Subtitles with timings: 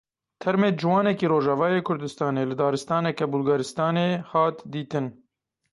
[0.41, 5.05] Termê ciwanekî Rojavayê Kurdistanê li daristaneke Bulgaristanê hat dîtin.